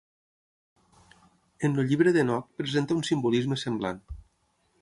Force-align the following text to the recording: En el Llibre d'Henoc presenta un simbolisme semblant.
En 1.69 1.77
el 1.83 1.89
Llibre 1.91 2.15
d'Henoc 2.17 2.49
presenta 2.63 2.99
un 3.01 3.07
simbolisme 3.11 3.63
semblant. 3.67 4.05